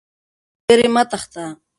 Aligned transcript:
له 0.67 0.69
ویرې 0.69 0.87
مه 0.93 1.03
تښته. 1.09 1.43